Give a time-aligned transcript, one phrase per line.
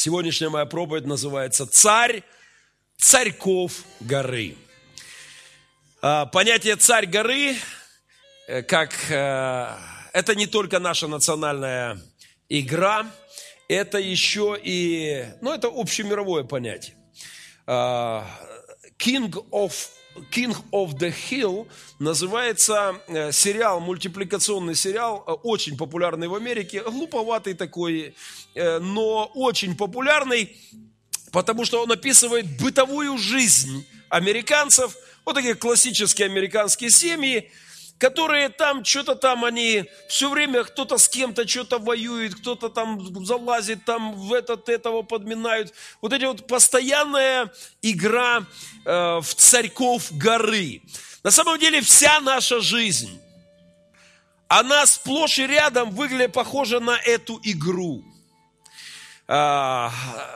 [0.00, 2.22] Сегодняшняя моя проповедь называется «Царь
[2.98, 4.54] царьков горы».
[6.00, 7.56] А, понятие «царь горы»
[8.46, 9.76] э, как э,
[10.12, 12.00] это не только наша национальная
[12.48, 13.10] игра,
[13.66, 16.94] это еще и, ну, это общемировое понятие.
[17.66, 18.24] А,
[18.98, 19.74] King of
[20.30, 21.66] King of the Hill
[21.98, 28.14] называется э, сериал, мультипликационный сериал, э, очень популярный в Америке, глуповатый такой,
[28.54, 30.56] э, но очень популярный,
[31.32, 37.50] потому что он описывает бытовую жизнь американцев, вот такие классические американские семьи,
[37.98, 43.84] которые там что-то там они все время кто-то с кем-то что-то воюет, кто-то там залазит,
[43.84, 45.74] там в этот этого подминают.
[46.00, 47.52] Вот эти вот постоянная
[47.82, 48.44] игра
[48.84, 50.82] э, в царьков горы.
[51.24, 53.20] На самом деле вся наша жизнь,
[54.46, 58.04] она сплошь и рядом выглядит похожа на эту игру.
[59.30, 59.92] А,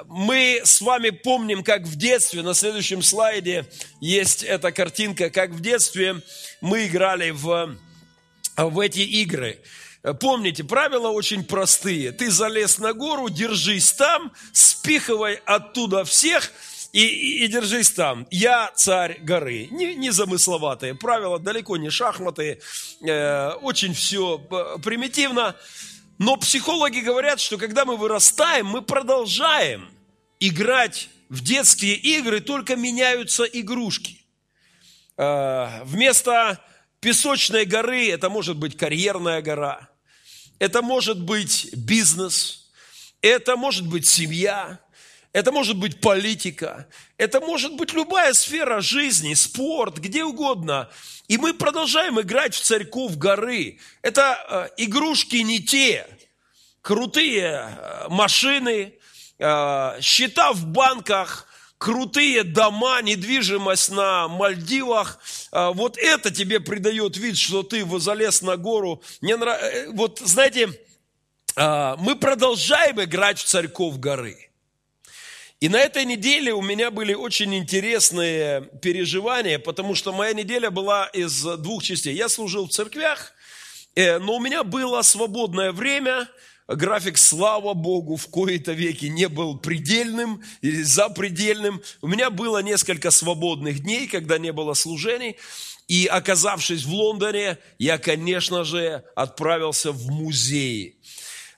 [0.07, 3.65] мы с вами помним, как в детстве, на следующем слайде
[4.01, 6.21] есть эта картинка, как в детстве
[6.61, 7.75] мы играли в,
[8.59, 9.59] в эти игры.
[10.21, 12.13] Помните, правила очень простые.
[12.13, 16.53] Ты залез на гору, держись там, спихивай оттуда всех
[16.93, 18.27] и, и, и держись там.
[18.31, 19.69] Я царь горы.
[19.71, 22.61] Не, не замысловатые правила, далеко не шахматы.
[23.01, 25.57] Э, очень все э, примитивно.
[26.23, 29.91] Но психологи говорят, что когда мы вырастаем, мы продолжаем
[30.39, 34.25] играть в детские игры, только меняются игрушки.
[35.17, 36.65] А, вместо
[37.01, 39.89] песочной горы это может быть карьерная гора,
[40.61, 42.71] это может быть бизнес,
[43.21, 44.79] это может быть семья,
[45.33, 50.91] это может быть политика, это может быть любая сфера жизни, спорт, где угодно.
[51.27, 53.79] И мы продолжаем играть в царьков горы.
[54.03, 56.07] Это э, игрушки не те.
[56.83, 58.93] Крутые э, машины,
[59.39, 61.47] э, счета в банках,
[61.79, 65.19] крутые дома, недвижимость на Мальдивах.
[65.51, 69.03] Вот это тебе придает вид, что ты залез на гору.
[69.21, 69.59] Мне нрав...
[69.89, 70.69] Вот знаете,
[71.57, 74.52] мы продолжаем играть в царьков горы.
[75.63, 81.07] И на этой неделе у меня были очень интересные переживания, потому что моя неделя была
[81.07, 82.17] из двух частей.
[82.17, 83.33] Я служил в церквях,
[83.95, 86.29] э, но у меня было свободное время,
[86.67, 91.81] график, слава Богу, в кои-то веки не был предельным или запредельным.
[92.01, 95.37] У меня было несколько свободных дней, когда не было служений.
[95.87, 100.99] И оказавшись в Лондоне, я, конечно же, отправился в музей.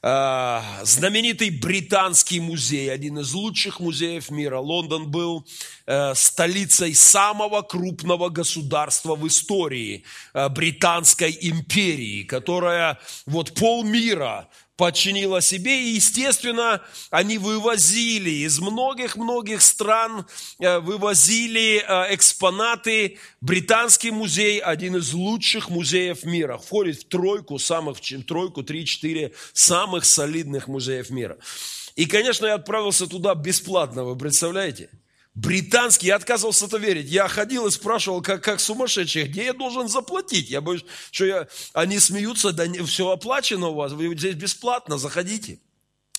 [0.06, 4.58] А, знаменитый британский музей, один из лучших музеев мира.
[4.58, 5.46] Лондон был
[5.86, 10.04] э, столицей самого крупного государства в истории,
[10.34, 20.26] э, британской империи, которая вот полмира подчинила себе, и, естественно, они вывозили из многих-многих стран,
[20.58, 23.18] э, вывозили э, экспонаты.
[23.40, 30.04] Британский музей– один из лучших музеев мира, входит в тройку самых, в тройку, три-четыре самых
[30.04, 31.38] солидных музеев мира.
[31.94, 34.90] И, конечно, я отправился туда бесплатно, вы представляете?
[35.34, 37.10] Британский, я отказывался это верить.
[37.10, 40.50] Я ходил и спрашивал, как, как сумасшедший, где я должен заплатить?
[40.50, 44.98] Я боюсь, что я, они смеются, да не, все оплачено у вас, вы здесь бесплатно,
[44.98, 45.60] заходите.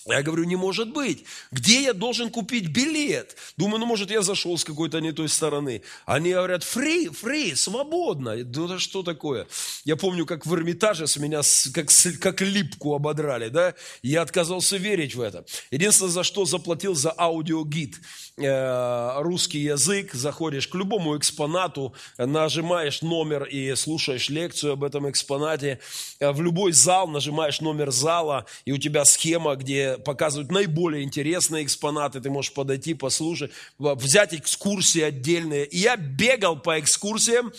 [0.06, 1.24] Я говорю, не может быть.
[1.50, 3.36] Где я должен купить билет?
[3.56, 5.82] Думаю, ну, может, я зашел с какой-то не той стороны.
[6.04, 8.36] Они говорят, фри, фри, свободно.
[8.44, 9.48] Да это что такое?
[9.84, 11.40] Я помню, как в Эрмитаже с меня
[11.74, 11.88] как,
[12.20, 13.74] как липку ободрали, да?
[14.02, 15.44] Я отказался верить в это.
[15.72, 17.96] Единственное, за что заплатил за аудиогид.
[18.38, 25.80] Э, русский язык, заходишь к любому экспонату, нажимаешь номер и слушаешь лекцию об этом экспонате.
[26.20, 31.64] Э, в любой зал нажимаешь номер зала, и у тебя схема, где показывают наиболее интересные
[31.64, 35.66] экспонаты, ты можешь подойти, послушать, взять экскурсии отдельные.
[35.66, 37.52] И я бегал по экскурсиям,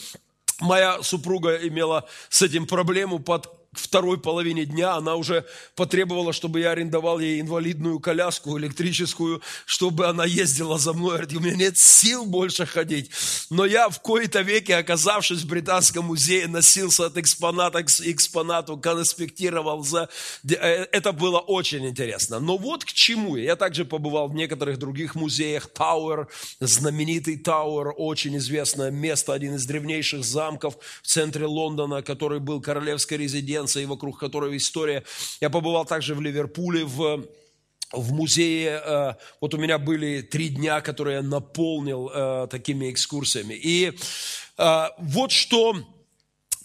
[0.59, 5.45] Моя супруга имела с этим проблему под второй половине дня она уже
[5.75, 11.18] потребовала, чтобы я арендовал ей инвалидную коляску электрическую, чтобы она ездила за мной.
[11.18, 13.12] Говорит, у меня нет сил больше ходить.
[13.50, 19.83] Но я в кои-то веке, оказавшись в Британском музее, носился от экспоната к экспонату, конспектировал.
[19.83, 20.09] За...
[20.50, 22.39] Э, это было очень интересно.
[22.39, 23.36] Но вот к чему.
[23.38, 25.68] Я также побывал в некоторых других музеях.
[25.68, 26.27] Тауэр,
[26.59, 33.18] знаменитый Тауэр, очень известное место, один из древнейших замков в центре Лондона, который был королевской
[33.18, 35.04] резиденцией Флоренции, вокруг которой история.
[35.42, 37.25] Я побывал также в Ливерпуле, в
[37.94, 43.54] в музее, э, вот у меня были три дня, которые я наполнил э, такими экскурсиями.
[43.54, 43.98] И
[44.57, 45.74] э, вот что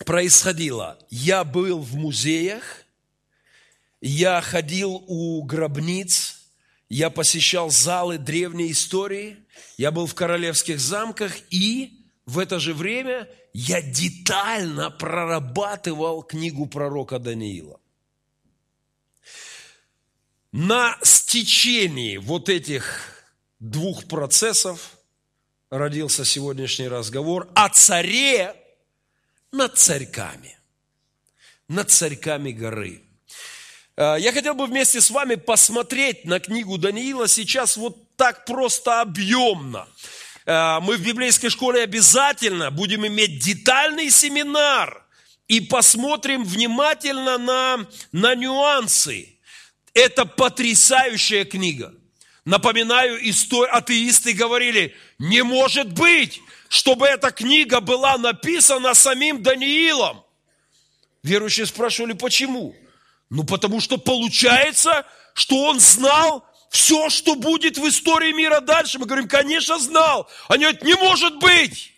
[0.05, 0.99] происходило.
[1.11, 2.65] Я был в музеях,
[4.01, 6.41] я ходил у гробниц,
[6.89, 9.37] я посещал залы древней истории,
[9.79, 17.19] я был в королевских замках, и в это же время я детально прорабатывал книгу пророка
[17.19, 17.81] Даниила.
[20.53, 23.25] На стечении вот этих
[23.59, 24.99] двух процессов
[25.71, 28.55] родился сегодняшний разговор о царе
[29.51, 30.59] над царьками,
[31.69, 33.03] над царьками горы.
[33.97, 39.01] Э, я хотел бы вместе с вами посмотреть на книгу Даниила сейчас вот так просто
[39.01, 39.89] объемно.
[40.47, 45.05] Э, мы в библейской школе обязательно будем иметь детальный семинар
[45.49, 49.39] и посмотрим внимательно на, на нюансы.
[49.95, 51.95] Это потрясающая книга.
[52.45, 53.69] Напоминаю, истор...
[53.71, 60.25] атеисты говорили, не может быть, чтобы эта книга была написана самим Даниилом.
[61.23, 62.75] Верующие спрашивали, почему?
[63.31, 68.99] Ну, потому что получается, что он знал все, что будет в истории мира дальше.
[68.99, 70.29] Мы говорим, конечно, знал.
[70.49, 71.92] Они говорят, не может быть.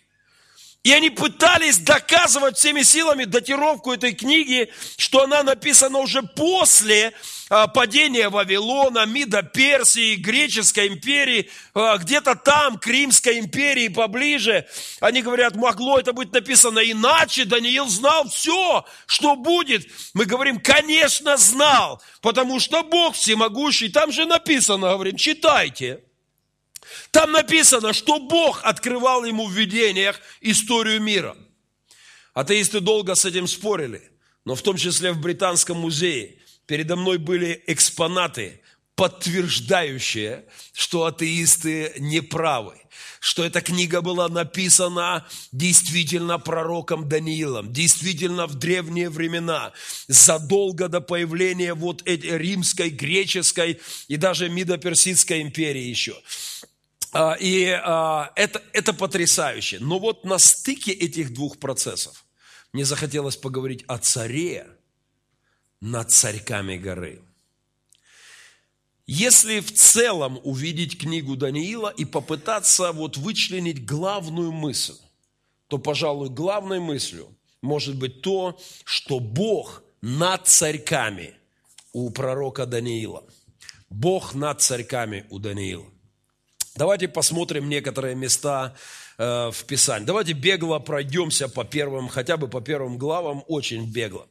[0.85, 7.11] И они пытались доказывать всеми силами датировку этой книги, что она написана уже после
[7.49, 14.67] а, падения Вавилона, Мида Персии, Греческой империи, а, где-то там, Кримской империи поближе.
[14.99, 19.87] Они говорят, могло это быть написано иначе, Даниил знал все, что будет.
[20.13, 23.89] Мы говорим, конечно, знал, потому что Бог всемогущий.
[23.89, 26.03] Там же написано, говорим, читайте.
[27.11, 31.35] Там написано, что Бог открывал ему в видениях историю мира.
[32.33, 34.11] Атеисты долго с этим спорили,
[34.43, 38.61] но в том числе в Британском музее– передо мной были экспонаты,
[38.95, 42.75] подтверждающие, что атеисты неправы,
[43.19, 49.73] что эта книга была написана действительно пророком Даниилом, действительно в древние времена,
[50.07, 56.15] задолго до появления вот этой римской, греческой и даже мидоперсидской империи еще.
[57.17, 59.77] А, и а, это, это потрясающе.
[59.79, 62.25] Но вот на стыке этих двух процессов
[62.73, 64.67] мне захотелось поговорить о царе,
[65.79, 67.21] над царьками горы.
[69.07, 74.97] Если в целом увидеть книгу Даниила и попытаться вот вычленить главную мысль,
[75.67, 81.35] то, пожалуй, главной мыслью может быть то, что Бог над царьками
[81.93, 83.23] у пророка Даниила.
[83.89, 85.94] Бог над царьками у Даниила.
[86.75, 88.75] Давайте посмотрим некоторые места
[89.17, 90.05] э, в Писании.
[90.05, 94.27] Давайте бегло пройдемся по первым, хотя бы по первым главам, очень бегло.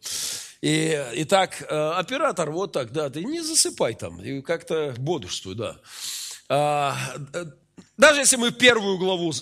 [0.60, 5.78] И, итак, э, оператор, вот так, да, ты не засыпай там, и как-то бодрствуй, да.
[6.50, 6.94] А,
[7.32, 7.46] э,
[7.96, 9.32] даже если мы первую главу,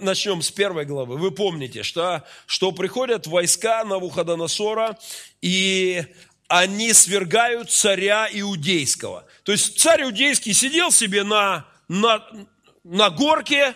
[0.00, 4.96] начнем с первой главы, вы помните, что, что приходят войска на Навуходоносора,
[5.42, 6.04] и
[6.46, 9.24] они свергают царя иудейского.
[9.42, 12.26] То есть царь иудейский сидел себе на, на,
[12.82, 13.74] на горке,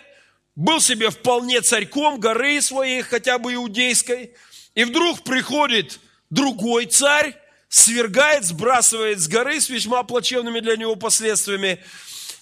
[0.56, 4.35] был себе вполне царьком горы своей, хотя бы иудейской,
[4.75, 6.00] и вдруг приходит
[6.31, 7.37] другой царь
[7.69, 11.79] свергает, сбрасывает с горы с весьма плачевными для него последствиями.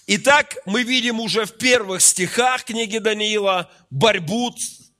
[0.07, 4.55] Итак, мы видим уже в первых стихах книги Даниила борьбу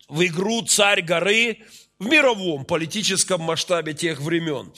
[0.09, 1.59] в игру царь горы
[1.97, 4.71] в мировом политическом масштабе тех времен.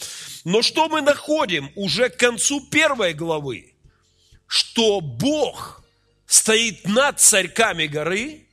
[0.46, 3.74] Но что мы находим уже к концу первой главы?
[4.48, 5.79] Что Бог
[6.30, 8.46] стоит над царьками горы,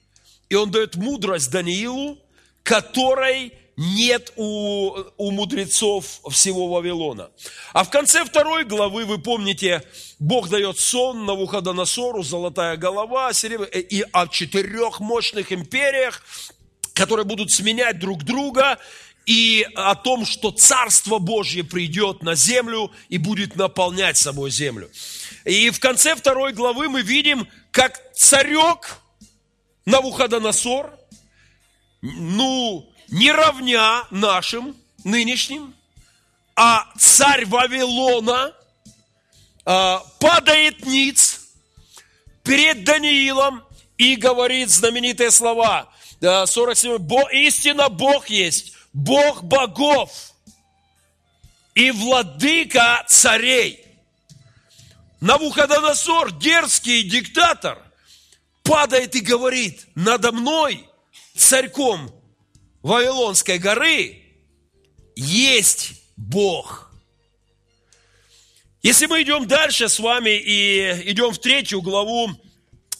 [0.48, 2.18] и Он дает мудрость Даниилу,
[2.62, 7.30] которой нет у, у мудрецов всего Вавилона.
[7.74, 9.82] А в конце второй главы, вы помните,
[10.18, 13.30] Бог дает сон на Навуходоносору, золотая голова.
[13.30, 16.24] Э, и о четырех мощных империях,
[16.94, 18.78] которые будут сменять друг друга,
[19.26, 24.88] и о том, что Царство Божье придет на землю и будет наполнять собой землю.
[25.44, 28.96] И в конце второй главы мы видим, как царек
[29.84, 30.98] Навуходоносор,
[32.00, 35.74] ну, не равня нашим нынешним,
[36.56, 38.54] а царь Вавилона
[39.66, 41.40] а, падает ниц
[42.42, 43.62] перед Даниилом
[43.98, 45.92] и говорит знаменитые слова.
[46.22, 46.96] 47.
[46.96, 50.10] Бо, истинно Бог есть, Бог богов
[51.74, 53.85] и владыка царей.
[55.20, 57.82] Навуходоносор, дерзкий диктатор,
[58.62, 60.88] падает и говорит, надо мной,
[61.34, 62.12] царьком,
[62.82, 64.22] Вавилонской горы
[65.16, 66.90] есть Бог.
[68.82, 72.30] Если мы идем дальше с вами и идем в третью главу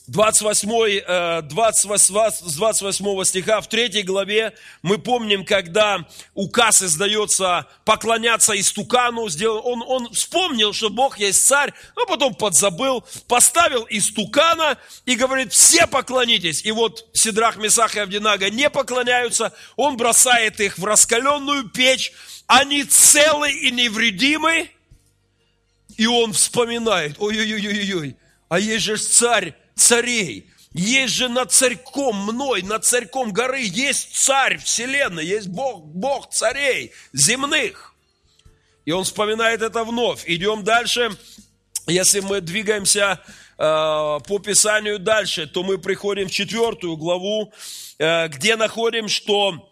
[0.07, 9.27] 28, 28, 28 стиха, в 3 главе мы помним, когда указ издается поклоняться истукану,
[9.63, 15.87] он, он вспомнил, что Бог есть царь, но потом подзабыл, поставил истукана и говорит, все
[15.87, 16.63] поклонитесь.
[16.63, 22.13] И вот Сидрах, Месах и Авдинага не поклоняются, он бросает их в раскаленную печь,
[22.45, 24.69] они целы и невредимы,
[25.97, 28.15] и он вспоминает, ой-ой-ой-ой,
[28.47, 30.49] а есть же царь царей.
[30.73, 36.91] Есть же над царьком мной, над царьком горы, есть царь вселенной, есть Бог, Бог царей
[37.13, 37.95] земных.
[38.85, 40.23] И он вспоминает это вновь.
[40.27, 41.11] Идем дальше.
[41.87, 43.19] Если мы двигаемся
[43.57, 47.51] э, по Писанию дальше, то мы приходим в четвертую главу,
[47.97, 49.69] э, где находим, что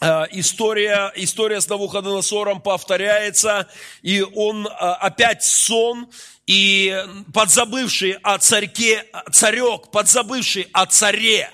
[0.00, 3.68] э, история, история с Навуходоносором повторяется,
[4.02, 6.08] и он э, опять сон,
[6.50, 11.48] и подзабывший о царьке, царек, подзабывший о царе,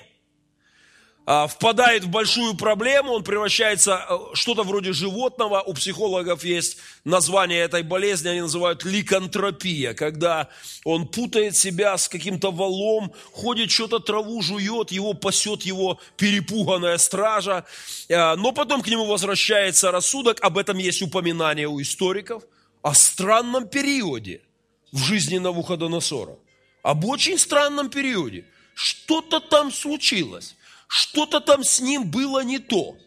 [1.27, 5.61] а, впадает в большую проблему, он превращается э, что-то вроде животного.
[5.61, 10.49] У психологов есть название этой болезни, они называют ликантропия, когда
[10.83, 17.65] он путает себя с каким-то валом, ходит, что-то траву жует, его пасет его перепуганная стража.
[18.09, 22.41] А, но потом к нему возвращается рассудок, об этом есть упоминание у историков,
[22.81, 24.41] о странном периоде–
[24.91, 26.37] в жизни Навуходоносора.
[26.83, 28.45] Об очень странном периоде.
[28.73, 30.55] Что-то там случилось.
[30.87, 32.97] Что-то там с ним было не то.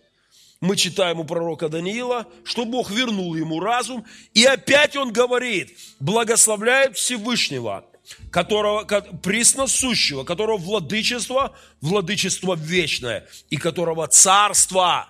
[0.60, 6.98] Мы читаем у пророка Даниила, что Бог вернул ему разум, и опять он говорит, благословляет
[6.98, 7.86] Всевышнего,
[8.30, 8.84] которого,
[9.22, 15.08] присносущего, которого владычество, владычество вечное, и которого царство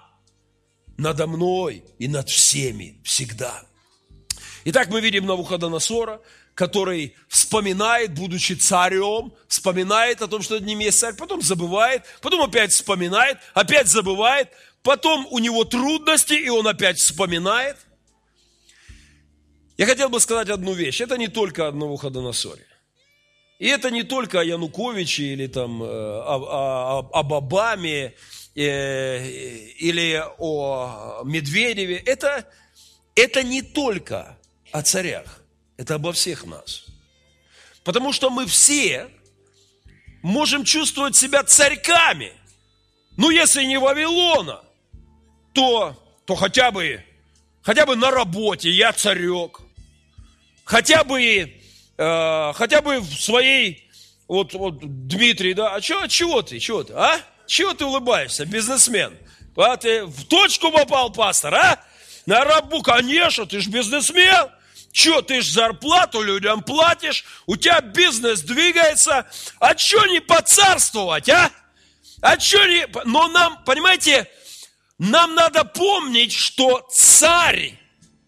[0.96, 3.64] надо мной и над всеми всегда.
[4.66, 6.20] Итак, мы видим Навуходоносора,
[6.60, 12.42] который вспоминает, будучи царем, вспоминает о том, что над ним есть царь, потом забывает, потом
[12.42, 14.50] опять вспоминает, опять забывает,
[14.82, 17.78] потом у него трудности, и он опять вспоминает.
[19.78, 21.00] Я хотел бы сказать одну вещь.
[21.00, 22.66] Это не только о Навуходоносоре.
[23.58, 28.12] И это не только о Януковиче или там э, о, о, об Обаме
[28.54, 29.26] э,
[29.78, 31.96] или о Медведеве.
[31.96, 32.44] Это,
[33.14, 34.36] это не только
[34.72, 35.39] о царях.
[35.80, 36.84] Это обо всех нас.
[37.84, 39.08] Потому что мы все
[40.20, 42.34] можем чувствовать себя царьками.
[43.16, 44.60] Ну, если не Вавилона,
[45.54, 45.96] то,
[46.26, 47.02] то хотя бы,
[47.62, 49.62] хотя бы на работе я царек.
[50.64, 51.22] Хотя бы,
[51.96, 53.90] э, хотя бы в своей,
[54.28, 57.18] вот, вот Дмитрий, да, а чё, чего ты, чего ты, а?
[57.46, 59.16] Чего ты улыбаешься, бизнесмен?
[59.56, 61.82] А ты в точку попал, пастор, а?
[62.26, 64.50] На рабу, конечно, ты же бизнесмен.
[64.92, 69.26] Че, ты ж зарплату людям платишь, у тебя бизнес двигается,
[69.60, 71.50] а че не поцарствовать, а?
[72.20, 72.86] А че не...
[73.04, 74.28] Но нам, понимаете,
[74.98, 77.74] нам надо помнить, что царь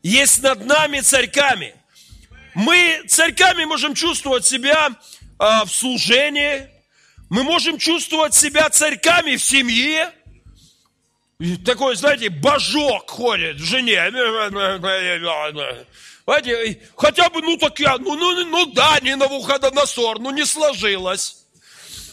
[0.03, 1.75] есть над нами царьками.
[2.55, 6.69] Мы царьками можем чувствовать себя э, в служении,
[7.29, 10.13] мы можем чувствовать себя царьками в семье.
[11.65, 14.11] Такой, знаете, божок ходит в жене.
[16.25, 21.39] Понимаете, хотя бы, ну так я, ну, ну, ну да, не Навуходоносор, ну не сложилось.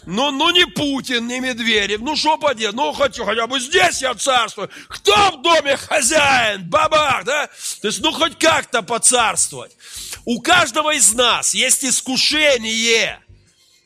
[0.06, 4.16] Ну, ну не Путин, не Медведев, ну что поделать, ну хочу, хотя бы здесь я
[4.16, 4.70] царствую.
[4.88, 6.68] Кто в доме хозяин?
[6.68, 7.48] Бабах, да?
[7.82, 9.76] То есть, ну хоть как-то поцарствовать.
[10.26, 13.22] У каждого из нас есть искушение–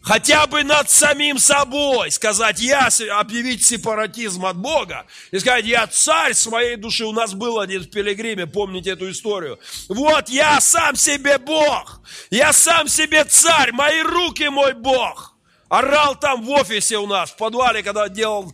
[0.04, 6.34] хотя бы над самим собой, сказать, я, объявить сепаратизм от Бога, и сказать, я царь
[6.34, 9.60] своей души, у нас был один в Пилигриме, помните эту историю.
[9.88, 15.36] Вот я сам себе Бог, я сам себе царь, мои руки мой Бог.
[15.70, 18.54] Орал там в офисе у нас, в подвале, когда делал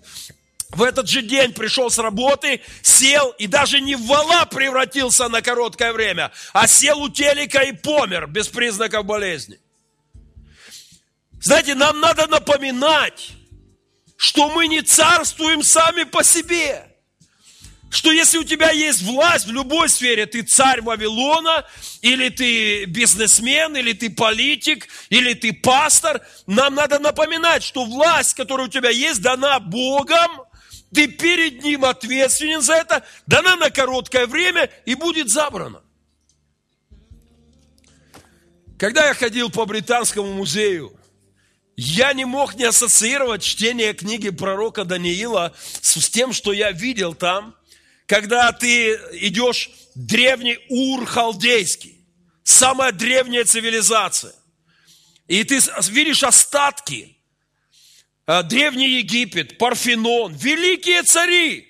[0.70, 5.42] в этот же день пришел с работы, сел и даже не в вала превратился на
[5.42, 9.60] короткое время, а сел у телека и помер без признаков болезни.
[11.50, 13.32] Знаете, нам надо напоминать,
[14.18, 16.86] что мы не царствуем сами по себе.
[17.90, 21.66] Что если у тебя есть власть в любой сфере, ты царь Вавилона,
[22.04, 28.68] или ты бизнесмен, или ты политик, или ты пастор, нам надо напоминать, что власть, которая
[28.68, 30.44] у тебя есть, дана Богом,
[30.94, 35.82] ты перед Ним ответственен за это, дана на короткое время и будет забрана.
[38.78, 40.99] Когда я ходил по Британскому музею,
[41.82, 47.56] я не мог не ассоциировать чтение книги пророка Даниила с тем, что я видел там,
[48.06, 51.98] когда ты идешь древний Ур халдейский,
[52.44, 54.34] самая древняя цивилизация.
[55.30, 57.16] И ты видишь остатки.
[58.26, 61.66] А, Древний Египет, Парфенон, великие цари.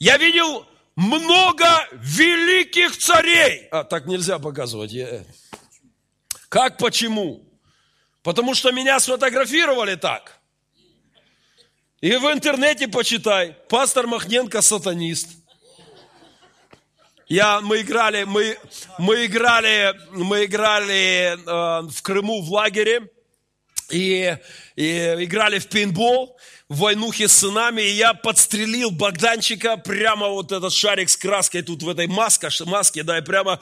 [0.00, 3.68] Я видел много великих царей.
[3.70, 4.92] А, так нельзя показывать.
[4.92, 5.24] Я...
[6.50, 7.51] Как, почему?
[8.22, 10.38] Потому что меня сфотографировали так.
[12.00, 13.56] И в интернете почитай.
[13.68, 15.28] Пастор Махненко сатанист.
[17.28, 18.58] Я, мы играли, мы,
[18.98, 23.08] мы играли, мы играли э, в Крыму в лагере
[23.90, 24.36] и,
[24.76, 26.36] и играли в пейнтбол
[26.68, 31.82] в войнухе с сынами, и я подстрелил Богданчика прямо вот этот шарик с краской тут
[31.82, 33.60] в этой маске, маске да, и прямо,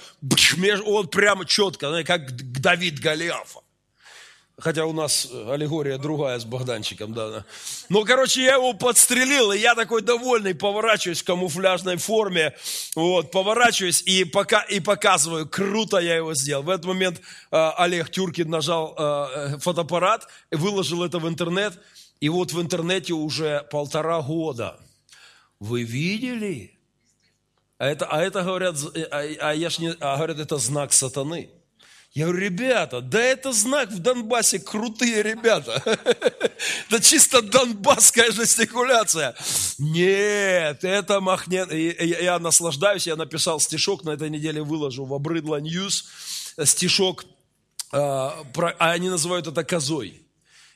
[0.84, 3.60] он прямо четко, как Давид Голиафа.
[4.60, 7.44] Хотя у нас аллегория другая с Богданчиком, да.
[7.88, 12.54] Ну, короче, я его подстрелил, и я такой довольный, поворачиваюсь в камуфляжной форме,
[12.94, 16.62] вот, поворачиваюсь и, пока, и показываю, круто я его сделал.
[16.62, 21.78] В этот момент э, Олег Тюркин нажал э, фотоаппарат, и выложил это в интернет,
[22.20, 24.78] и вот в интернете уже полтора года.
[25.58, 26.78] Вы видели?
[27.78, 28.76] А это, а это говорят,
[29.10, 31.50] а, а я ж не, а говорят, это знак сатаны.
[32.12, 35.80] Я говорю, ребята, да это знак в Донбассе, крутые ребята.
[36.88, 39.34] Это чисто донбасская жестикуляция.
[39.78, 41.72] Нет, это махнет.
[41.72, 46.06] Я наслаждаюсь, я написал стишок, на этой неделе выложу в Обрыдло News.
[46.64, 47.24] Стишок,
[47.92, 50.20] а, а они называют это козой.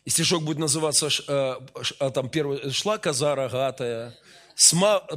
[0.05, 4.17] И стишок будет называться, а там первый, шла коза рогатая,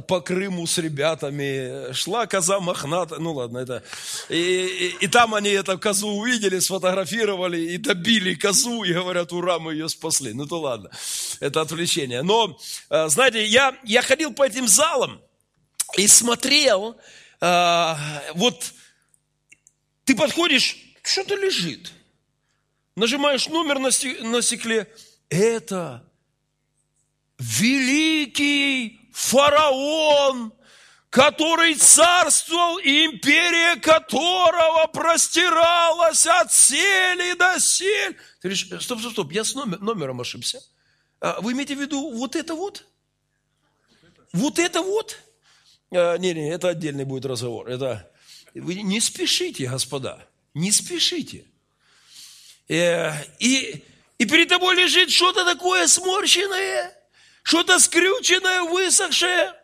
[0.06, 3.84] по Крыму с ребятами, шла коза мохната, ну ладно, это...
[4.28, 9.58] И, и, и там они эту козу увидели, сфотографировали и добили козу, и говорят, ура,
[9.58, 10.32] мы ее спасли.
[10.32, 10.90] Ну то ладно,
[11.40, 12.22] это отвлечение.
[12.22, 12.58] Но,
[12.90, 15.20] э, знаете, я, я ходил по этим залам
[15.96, 16.96] и смотрел,
[17.40, 17.94] э,
[18.34, 18.72] вот
[20.04, 21.92] ты подходишь, что-то лежит.
[22.96, 24.92] Нажимаешь номер на стекле,
[25.30, 26.04] это
[27.38, 30.52] великий фараон,
[31.10, 38.14] который царствовал, и империя которого простиралась от сели до сель.
[38.40, 40.62] Ты говоришь, стоп, стоп, стоп, я с номер, номером ошибся.
[41.20, 42.84] А вы имеете в виду вот это вот?
[44.32, 45.18] Вот это вот?
[45.90, 47.68] А, не, не, это отдельный будет разговор.
[47.68, 48.10] Это...
[48.54, 51.44] Вы не спешите, господа, не спешите.
[52.68, 53.84] Э, и,
[54.18, 56.94] и перед тобой лежит что-то такое сморщенное–
[57.48, 59.54] что-то скрюченное, высохшее.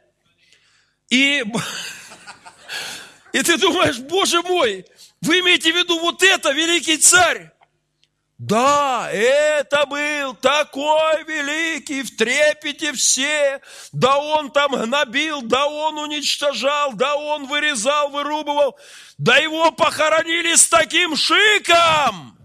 [1.10, 1.44] И,
[3.34, 4.86] и ты думаешь, Боже мой,
[5.20, 7.50] вы имеете в виду вот это, великий царь?
[8.38, 13.60] Да, это был такой великий, в трепете все.
[13.92, 18.78] Да он там гнобил, да он уничтожал, да он вырезал, вырубывал.
[19.18, 22.38] Да его похоронили с таким шиком.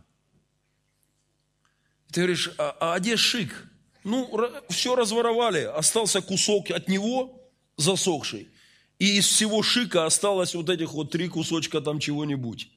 [2.11, 3.68] Ты говоришь, а, а где шик?
[4.03, 4.29] Ну,
[4.69, 7.39] все разворовали, остался кусок от него
[7.77, 8.49] засохший.
[8.97, 12.69] И из всего шика осталось вот этих вот три кусочка там чего-нибудь.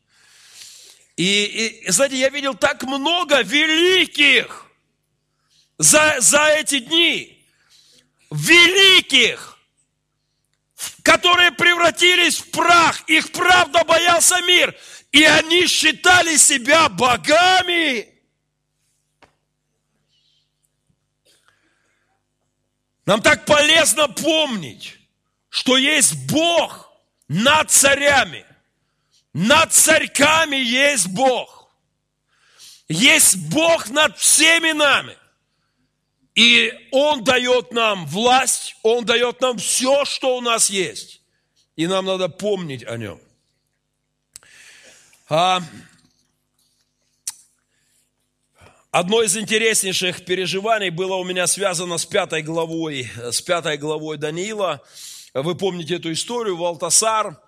[1.16, 4.66] И, и, знаете, я видел так много великих
[5.78, 7.44] за, за эти дни.
[8.30, 9.58] Великих,
[11.02, 13.02] которые превратились в прах.
[13.08, 14.74] Их правда боялся мир.
[15.10, 18.11] И они считали себя богами.
[23.06, 24.98] Нам так полезно помнить,
[25.48, 26.90] что есть Бог
[27.28, 28.44] над царями.
[29.32, 31.70] Над царьками есть Бог.
[32.88, 35.16] Есть Бог над всеми нами.
[36.34, 41.22] И Он дает нам власть, Он дает нам все, что у нас есть.
[41.76, 43.20] И нам надо помнить о Нем.
[45.28, 45.62] А,
[48.92, 54.82] Одно из интереснейших переживаний было у меня связано с пятой главой, с пятой главой Даниила.
[55.32, 57.40] Вы помните эту историю, Валтасар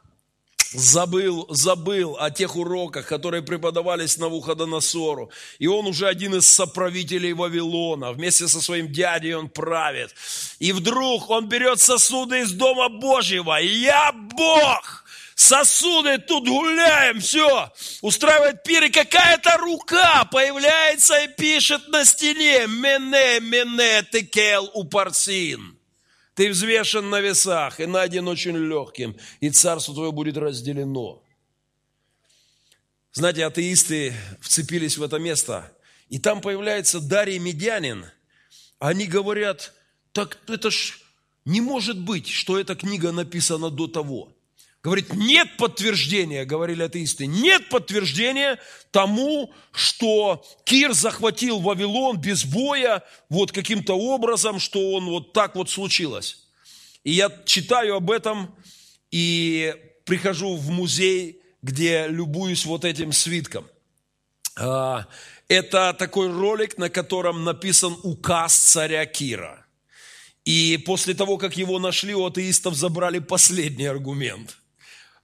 [0.73, 5.31] забыл, забыл о тех уроках, которые преподавались на Навуходоносору.
[5.59, 8.13] И он уже один из соправителей Вавилона.
[8.13, 10.15] Вместе со своим дядей он правит.
[10.61, 13.57] И вдруг он берет сосуды из Дома Божьего.
[13.61, 15.04] «Я Бог!»
[15.35, 17.73] Сосуды, тут гуляем, все.
[18.03, 25.79] Устраивает пир, и какая-то рука появляется и пишет на стене «Мене, мене, текел упарсин».
[26.35, 31.23] Ты взвешен на весах и найден очень легким, и царство твое будет разделено.
[33.13, 35.73] Знаете, атеисты вцепились в это место,
[36.09, 38.07] и там появляется Дарий Медянин.
[38.81, 39.73] Они говорят,
[40.13, 40.99] так это ж
[41.45, 44.33] не может быть, что эта книга написана до того.
[44.85, 53.51] Говорит, нет подтверждения, говорили атеисты, нет подтверждения тому, что Кир захватил Вавилон без боя, вот
[53.51, 56.45] каким-то образом, что он вот так вот случилось.
[57.03, 58.55] И я читаю об этом
[59.11, 63.67] и прихожу в музей, где любуюсь вот этим свитком.
[64.55, 65.07] А,
[65.49, 69.65] это такой ролик, на котором написан указ царя Кира.
[70.45, 74.59] И после того, как его нашли, у атеистов забрали последний аргумент–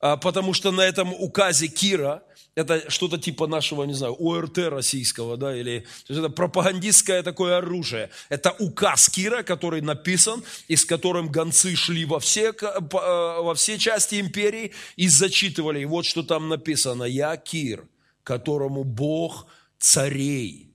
[0.00, 2.22] потому что на этом указе Кира,
[2.54, 7.58] это что-то типа нашего, не знаю, ОРТ российского, да, или то есть это пропагандистское такое
[7.58, 8.10] оружие.
[8.28, 13.78] Это указ Кира, который написан, и с которым гонцы шли во все, а, во все
[13.78, 15.80] части империи и зачитывали.
[15.80, 17.04] И вот что там написано.
[17.04, 17.86] «Я Кир,
[18.24, 19.46] которому Бог
[19.78, 20.70] царей,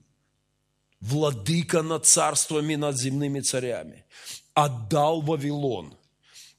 [1.01, 4.05] владыка над царствами, над земными царями,
[4.53, 5.97] отдал Вавилон,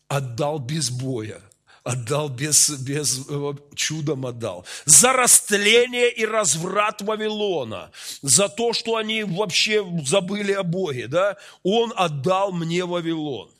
[0.08, 1.40] отдал без боя,
[1.86, 4.66] отдал без, без э, чудом отдал.
[4.86, 11.92] За растление и разврат Вавилона, за то, что они вообще забыли о Боге, да, он
[11.96, 13.50] отдал мне Вавилон.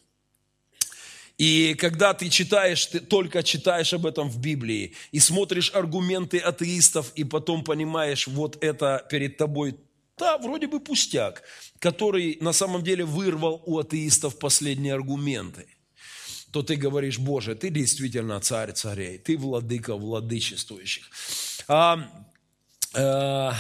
[1.39, 7.13] И когда ты читаешь, ты только читаешь об этом в Библии и смотришь аргументы атеистов,
[7.15, 9.77] и потом понимаешь, вот это перед тобой,
[10.19, 11.43] да, вроде бы пустяк,
[11.79, 15.67] который на самом деле вырвал у атеистов последние аргументы
[16.51, 21.11] то ты говоришь, Боже, ты действительно царь царей, ты владыка владычествующих.
[21.69, 22.09] А,
[22.95, 23.55] а,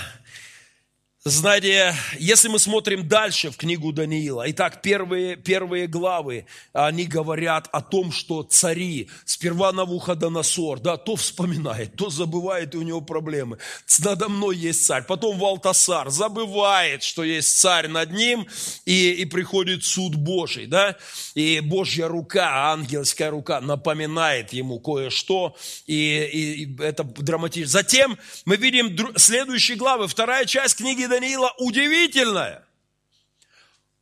[1.29, 7.81] знаете, если мы смотрим дальше в книгу Даниила, итак, первые, первые главы, они говорят о
[7.81, 13.59] том, что цари, сперва Навуходоносор, да, то вспоминает, то забывает, и у него проблемы.
[13.99, 15.03] Надо мной есть царь.
[15.03, 18.47] Потом Валтасар забывает, что есть царь над ним,
[18.85, 20.97] и, и приходит суд Божий, да,
[21.35, 25.57] и Божья рука, ангельская рука напоминает ему кое-что,
[25.89, 25.95] и,
[26.33, 27.69] и, и это драматично.
[27.69, 32.62] Затем мы видим следующие главы, вторая часть книги Даниила, Даниила удивительная,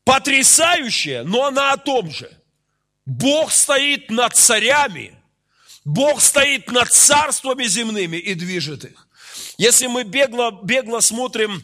[0.03, 2.29] потрясающая, но она о том же.
[3.07, 5.15] Бог стоит над царями,
[5.85, 9.07] Бог стоит над царствами земными и движет их.
[9.59, 11.63] Если мы бегло, бегло смотрим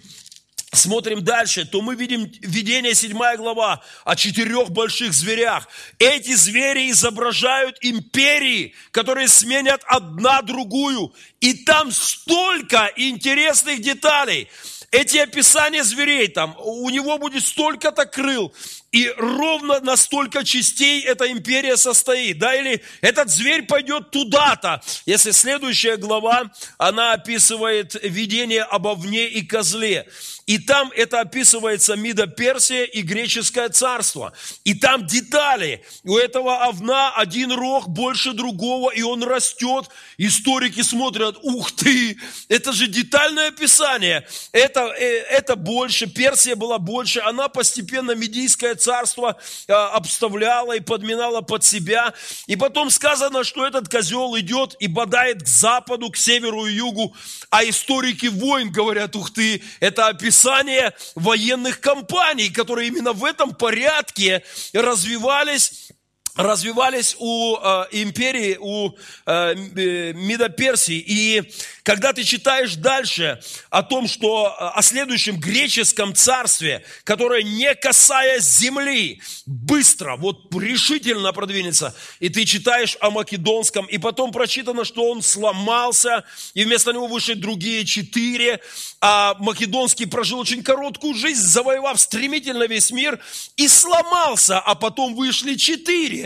[0.72, 5.66] смотрим дальше, то мы видим видение 7 глава о четырех больших зверях.
[5.98, 11.12] Эти звери изображают империи, которые сменят одна другую.
[11.40, 14.48] И там столько интересных деталей.
[14.90, 18.53] Эти описания зверей там, у него будет столько-то крыл,
[18.92, 24.83] и ровно на столько частей эта империя состоит, да, или этот зверь пойдет туда-то.
[25.07, 30.09] Если следующая глава, она описывает видение об овне и козле.
[30.46, 34.33] И там это описывается Мида Персия и греческое царство.
[34.64, 35.85] И там детали.
[36.03, 39.88] У этого овна один рог больше другого, и он растет.
[40.18, 44.26] Историки смотрят, ух ты, это же детальное описание.
[44.50, 47.20] Это, э, это больше, Персия была больше.
[47.20, 49.36] Она постепенно, Медийское царство
[49.68, 52.14] э, обставляла и подминала под себя.
[52.46, 57.14] И потом сказано, что этот козел идет и бодает к западу, к северу и югу.
[57.50, 64.42] А историки войн говорят, ух ты, это описание военных компаний, которые именно в этом порядке
[64.72, 65.89] развивались
[66.36, 68.92] развивались у э, империи, у
[69.26, 71.02] э, Медоперсии.
[71.06, 77.74] И когда ты читаешь дальше о том, что э, о следующем греческом царстве, которое, не
[77.74, 85.10] касаясь земли, быстро, вот решительно продвинется, и ты читаешь о македонском, и потом прочитано, что
[85.10, 88.60] он сломался, и вместо него вышли другие четыре,
[89.00, 93.18] а македонский прожил очень короткую жизнь, завоевав стремительно весь мир,
[93.56, 96.19] и сломался, а потом вышли четыре.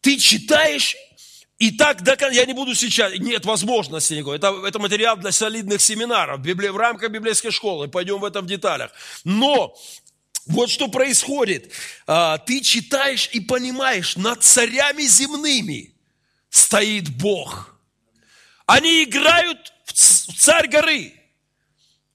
[0.00, 0.96] Ты читаешь
[1.58, 2.00] и так,
[2.32, 4.36] я не буду сейчас, нет возможности никакой.
[4.36, 7.88] Это, это материал для солидных семинаров в рамках библейской школы.
[7.88, 8.92] Пойдем в этом в деталях.
[9.24, 9.76] Но
[10.46, 11.72] вот что происходит.
[12.06, 15.94] А, ты читаешь и понимаешь, над царями земными
[16.48, 17.74] стоит Бог.
[18.66, 21.12] Они играют в царь горы.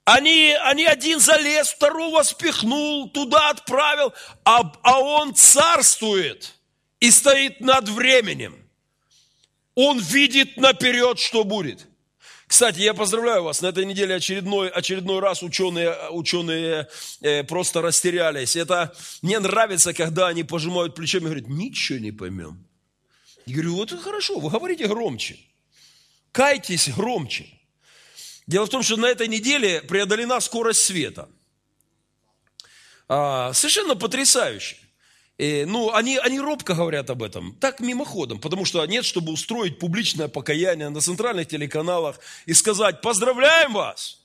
[0.06, 6.54] Они, они один залез, второго спихнул, туда отправил, а, а он царствует
[7.04, 8.56] и стоит над временем.
[9.76, 11.86] Он видит наперед, что будет.
[12.48, 16.88] Кстати, я поздравляю вас, на этой неделе очередной, очередной раз ученые, ученые
[17.20, 18.56] э, просто растерялись.
[18.56, 22.66] Это мне нравится, когда они пожимают плечами и говорят, ничего не поймем.
[23.46, 25.38] Я говорю, вот хорошо, вы говорите громче.
[26.32, 27.50] Кайтесь громче.
[28.48, 31.28] Дело в том, что на этой неделе преодолена скорость света.
[33.10, 34.78] А, совершенно потрясающе.
[35.38, 39.80] И, ну, они, они робко говорят об этом, так мимоходом, потому что нет, чтобы устроить
[39.80, 44.22] публичное покаяние на центральных телеканалах и сказать, поздравляем вас,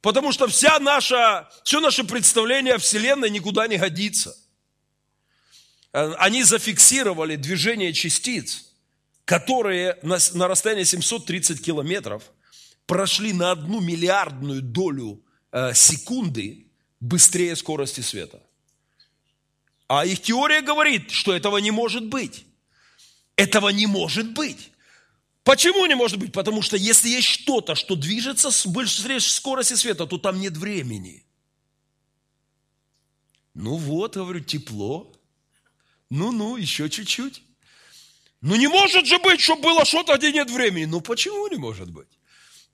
[0.00, 4.36] потому что вся наша, все наше представление о Вселенной никуда не годится.
[5.92, 8.70] Э, они зафиксировали движение частиц,
[9.24, 12.22] которые на, на расстоянии 730 километров
[12.86, 16.68] прошли на одну миллиардную долю э, секунды
[17.00, 18.45] быстрее скорости света.
[19.88, 22.44] А их теория говорит, что этого не может быть.
[23.36, 24.72] Этого не может быть.
[25.44, 26.32] Почему не может быть?
[26.32, 31.24] Потому что если есть что-то, что движется с быстрее скорости света, то там нет времени.
[33.54, 35.12] Ну вот, говорю, тепло.
[36.10, 37.42] Ну-ну, еще чуть-чуть.
[38.40, 40.84] Ну не может же быть, чтобы было что-то, где нет времени.
[40.86, 42.08] Ну почему не может быть?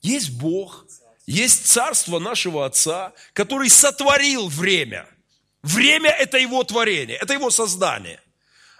[0.00, 0.86] Есть Бог,
[1.26, 5.06] есть царство нашего Отца, который сотворил время–
[5.62, 8.20] Время– это его творение, это его создание.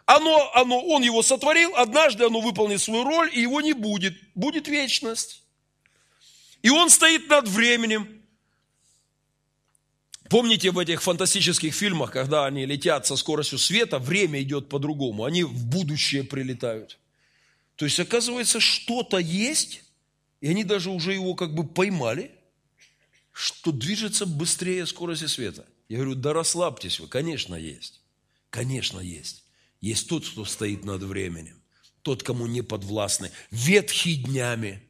[0.04, 4.14] Оно, оно, он его сотворил, однажды оно выполнит свою роль, и его не будет.
[4.34, 5.42] Будет вечность.
[6.62, 8.22] И он стоит над временем.
[10.28, 15.44] Помните в этих фантастических фильмах, когда они летят со скоростью света, время идет по-другому, они
[15.44, 16.98] в будущее прилетают.
[17.76, 19.82] То есть, оказывается, что-то есть,
[20.40, 22.30] и они даже уже его как бы поймали,
[23.32, 25.66] что движется быстрее скорости света.
[25.92, 28.00] Я говорю, да расслабьтесь вы, конечно есть.
[28.48, 29.42] Конечно есть.
[29.82, 31.60] Есть тот, кто стоит над временем.
[32.00, 33.30] Тот, кому не подвластны.
[33.50, 34.88] Ветхий днями.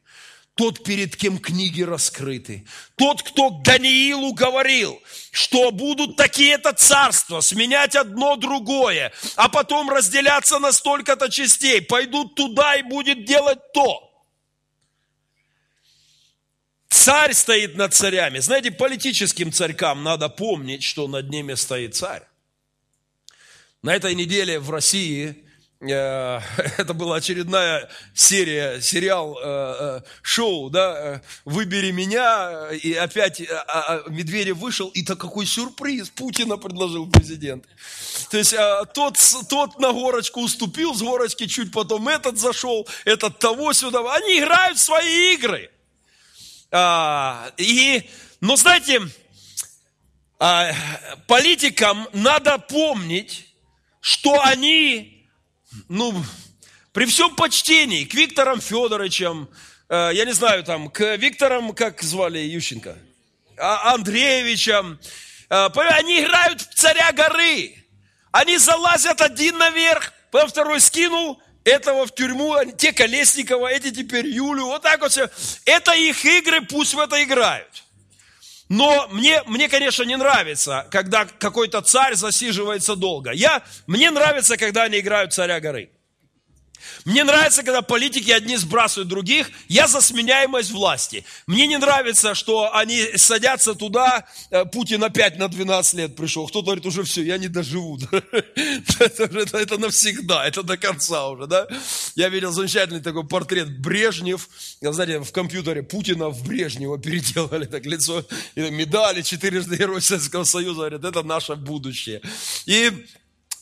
[0.55, 2.65] Тот, перед кем книги раскрыты.
[2.95, 4.97] Тот, кто Даниилу говорил,
[5.31, 11.81] что будут такие-то царства, сменять одно другое, а потом разделяться на столько-то частей.
[11.81, 14.12] Пойдут туда и будет делать то.
[17.03, 18.39] Царь стоит над царями.
[18.39, 22.23] Знаете, политическим царькам надо помнить, что над ними стоит царь.
[23.81, 25.35] На этой неделе в России
[25.81, 25.85] э,
[26.77, 33.41] это была очередная серия, сериал, э, э, шоу, да, «Выбери меня», и опять
[34.07, 37.65] Медведев вышел, и то какой сюрприз Путина предложил президент.
[38.31, 38.55] То есть
[38.93, 43.99] тот, тот на горочку уступил, с горочки чуть потом этот зашел, этот того сюда.
[44.15, 45.69] Они играют в свои игры.
[46.75, 48.09] А, и,
[48.41, 48.99] но знаете,
[50.39, 50.71] а,
[51.27, 53.47] политикам надо помнить,
[54.01, 55.23] что они,
[55.87, 56.25] ну,
[56.91, 59.49] при всем почтении к Викторам Федоровичам,
[59.87, 62.97] э, я не знаю, там, к Викторам, как звали Ющенко,
[63.57, 64.99] а, Андреевичам,
[65.49, 67.85] э, они играют в царя горы.
[68.31, 74.65] Они залазят один наверх, потом второй скинул, этого в тюрьму, те Колесникова, эти теперь Юлю,
[74.65, 75.29] вот так вот все.
[75.65, 77.83] Это их игры, пусть в это играют.
[78.69, 83.31] Но мне, мне, конечно, не нравится, когда какой-то царь засиживается долго.
[83.31, 85.91] Я, мне нравится, когда они играют царя горы.
[87.05, 89.49] Мне нравится, когда политики одни сбрасывают других.
[89.67, 91.25] Я за сменяемость власти.
[91.47, 94.25] Мне не нравится, что они садятся туда.
[94.49, 96.47] Э, Путин опять на 12 лет пришел.
[96.47, 97.99] Кто-то говорит, уже все, я не доживу.
[98.99, 101.47] Это, навсегда, это до конца уже.
[101.47, 101.67] Да?
[102.15, 104.47] Я видел замечательный такой портрет Брежнев.
[104.81, 108.25] Знаете, в компьютере Путина в Брежнева переделали так лицо.
[108.55, 110.81] Медали, четырежды Герой Советского Союза.
[110.81, 112.21] Говорят, это наше будущее.
[112.65, 113.05] И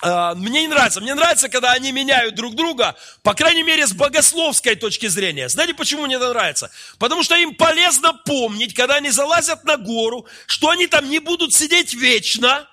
[0.02, 1.02] мне не нравится.
[1.02, 5.48] Мне нравится, когда они меняют друг друга, по крайней мере, с богословской точки зрения.
[5.48, 6.72] Знаете, почему мне это нравится?
[6.98, 11.54] Потому что им полезно помнить, когда они залазят на гору, что они там не будут
[11.54, 12.68] сидеть вечно,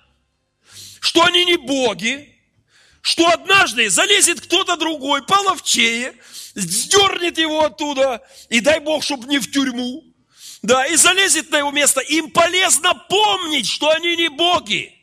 [1.00, 2.34] что они не боги,
[3.02, 6.14] что однажды залезет кто-то другой, половчее,
[6.54, 10.02] сдернет его оттуда, и дай Бог, чтобы не в тюрьму,
[10.62, 12.00] да, и залезет на его место.
[12.00, 14.97] Им полезно помнить, что они не боги.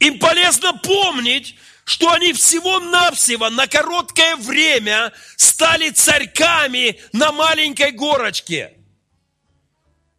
[0.00, 8.74] Им полезно помнить, что они всего-навсего на короткое время стали царьками на маленькой горочке.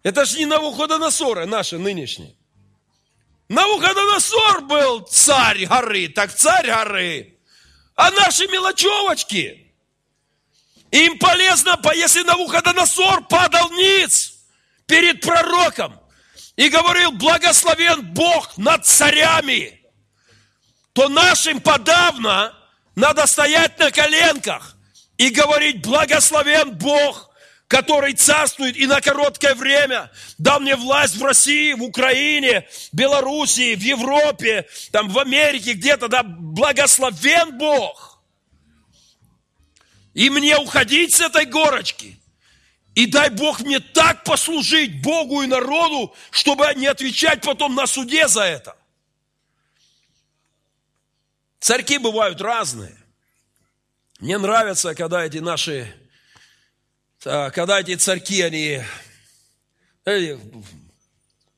[0.03, 2.35] Это же не Навуходоносоры наши нынешние.
[3.49, 7.37] Навуходоносор был царь горы, так царь горы.
[7.95, 9.73] А наши мелочевочки,
[10.91, 14.33] им полезно, если Навуходоносор падал ниц
[14.85, 15.98] перед пророком,
[16.59, 19.79] и говорил, благословен Бог над царями,
[20.91, 22.53] то нашим подавно
[22.95, 24.75] надо стоять на коленках
[25.17, 27.29] и говорить, благословен Бог,
[27.69, 33.81] который царствует и на короткое время дал мне власть в России, в Украине, Белоруссии, в
[33.81, 38.21] Европе, там в Америке где-то, да, благословен Бог.
[40.13, 42.19] И мне уходить с этой горочки.
[42.99, 48.27] И дай Бог мне так послужить Богу и народу, чтобы не отвечать потом на суде
[48.27, 48.75] за это.
[51.61, 52.97] Царьки бывают разные.
[54.19, 55.95] Мне нравится, когда эти наши,
[57.23, 58.83] а, когда эти царьки, они,
[60.03, 60.37] эти,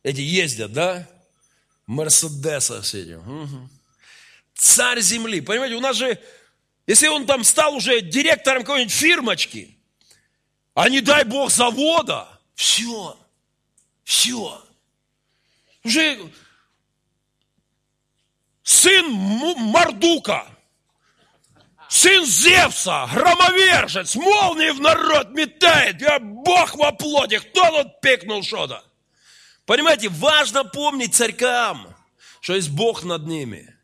[0.03, 1.09] эти ездят, да?
[1.87, 3.13] Мерседеса все эти.
[3.13, 3.69] Угу.
[4.53, 5.41] Царь земли.
[5.41, 6.19] Понимаете, у нас же,
[6.85, 9.80] если он там стал уже директором какой-нибудь фирмочки,
[10.73, 13.17] а не дай бог завода, все,
[14.03, 14.61] все.
[15.83, 16.19] Уже
[18.63, 20.47] сын Мардука,
[21.89, 28.83] сын Зевса, громовержец, молнии в народ метает, я Бог во плоти, кто тут пикнул что-то?
[29.65, 31.95] Понимаете, важно помнить царькам,
[32.39, 33.75] что есть Бог над ними.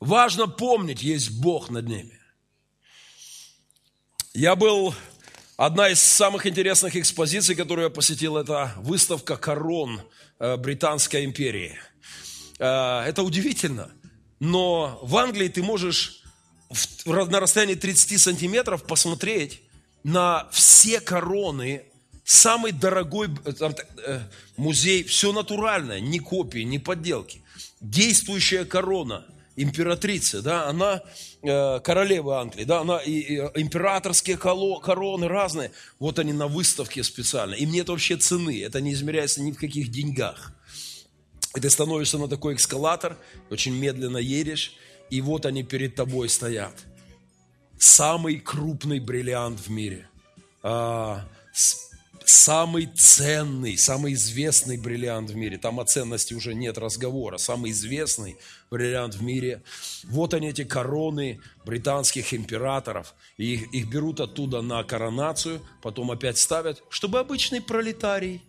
[0.00, 2.20] Важно помнить, есть Бог над ними.
[4.34, 4.94] Я был,
[5.64, 10.00] одна из самых интересных экспозиций, которую я посетил, это выставка корон
[10.40, 11.78] э, Британской империи.
[12.58, 13.88] Э, это удивительно,
[14.40, 16.24] но в Англии ты можешь
[17.06, 19.62] на расстоянии 30 сантиметров посмотреть
[20.02, 21.84] на все короны
[22.24, 24.20] самый дорогой э,
[24.56, 27.40] музей, все натуральное, не копии, не подделки.
[27.80, 31.02] Действующая корона, императрицы, да, она
[31.42, 37.54] э, королева Англии, да, она и, и императорские короны разные, вот они на выставке специально.
[37.54, 40.52] И мне это вообще цены, это не измеряется ни в каких деньгах.
[41.54, 43.18] И ты становишься на такой эскалатор,
[43.50, 44.74] очень медленно едешь,
[45.10, 46.74] и вот они перед тобой стоят.
[47.78, 50.08] Самый крупный бриллиант в мире.
[50.62, 51.28] А,
[52.24, 55.58] самый ценный, самый известный бриллиант в мире.
[55.58, 57.36] Там о ценности уже нет разговора.
[57.36, 58.36] Самый известный
[58.72, 59.62] бриллиант в мире.
[60.04, 63.14] Вот они, эти короны британских императоров.
[63.36, 68.42] И их, их берут оттуда на коронацию, потом опять ставят, чтобы обычный пролетарий,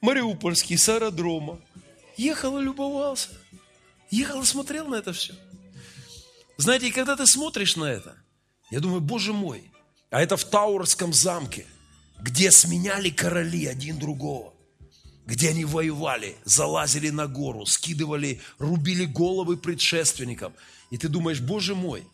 [0.00, 1.60] мариупольский, с аэродрома,
[2.16, 3.28] ехал и любовался.
[4.10, 5.34] Ехал и смотрел на это все.
[6.56, 8.16] Знаете, и когда ты смотришь на это,
[8.70, 9.70] я думаю, боже мой,
[10.10, 11.66] а это в Таурском замке–
[12.24, 14.53] где сменяли короли один другого,
[15.26, 20.52] где они воевали, залазили на гору, скидывали, рубили головы предшественникам.
[20.90, 22.06] И ты думаешь, Боже мой,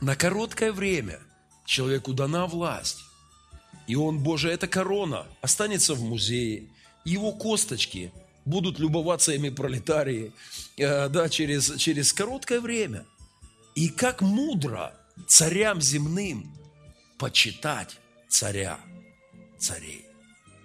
[0.00, 1.20] на короткое время
[1.66, 2.98] человеку дана власть.
[3.86, 6.68] И он, Боже, эта корона останется в музее.
[7.04, 8.12] Его косточки
[8.44, 10.32] будут любоваться ими пролетарии
[10.76, 13.04] э, да, через, через короткое время.
[13.74, 14.94] И как мудро
[15.26, 16.52] царям земным
[17.18, 18.78] почитать царя
[19.58, 20.11] царей.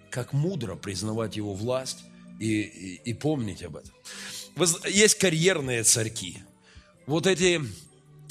[0.10, 2.04] Как мудро признавать его власть
[2.40, 3.94] и, и, и помнить об этом.
[4.88, 6.40] Есть карьерные царьки.
[7.06, 7.62] Вот эти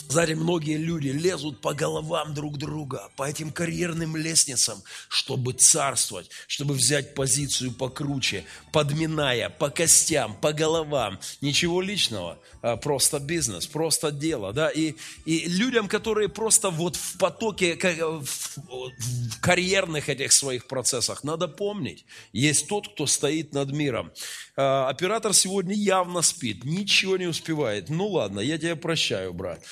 [0.09, 6.75] знаете, многие люди лезут по головам друг друга, по этим карьерным лестницам, чтобы царствовать, чтобы
[6.75, 11.19] взять позицию покруче, подминая по костям, по головам.
[11.41, 14.53] Ничего личного, а просто бизнес, просто дело.
[14.53, 14.71] Да?
[14.71, 22.05] И, и людям, которые просто вот в потоке, в карьерных этих своих процессах, надо помнить,
[22.33, 24.13] есть тот, кто стоит над миром.
[24.57, 27.89] А, оператор сегодня явно спит, ничего не успевает.
[27.89, 29.63] Ну ладно, я тебя прощаю, брат.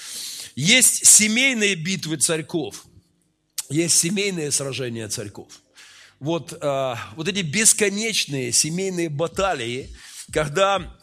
[0.55, 2.85] Есть семейные битвы царьков,
[3.69, 5.49] есть семейные сражения царьков.
[6.21, 9.95] Вот, э, вот эти бесконечные семейные баталии,
[10.33, 10.97] когда,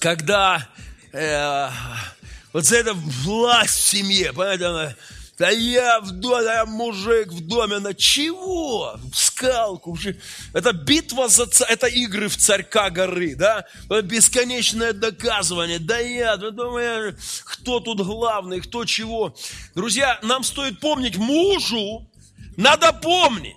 [0.00, 0.68] когда
[1.12, 1.68] э,
[2.52, 4.96] вот за это власть в семье, понимаете,
[5.36, 7.80] да я в доме, я мужик в доме.
[7.80, 8.96] На чего?
[9.12, 9.98] В скалку.
[10.52, 11.66] Это битва за ца...
[11.68, 13.66] Это игры в царька горы, да?
[14.02, 15.80] Бесконечное доказывание.
[15.80, 19.34] Да я, вы думаете, кто тут главный, кто чего.
[19.74, 22.08] Друзья, нам стоит помнить мужу,
[22.56, 23.56] надо помнить,